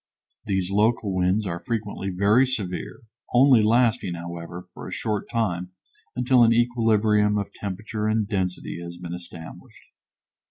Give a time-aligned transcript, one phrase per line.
[0.47, 3.01] These local winds are frequently very severe,
[3.35, 5.73] only lasting, however, for a short time,
[6.15, 9.83] until an equilibrium of temperature and density has been established.